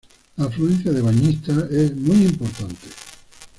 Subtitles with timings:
[0.37, 2.87] La afluencia de bañistas es muy importante.